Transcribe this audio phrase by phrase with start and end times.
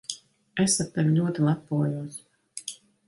[0.63, 2.17] Es ar tevi ļoti lepojos.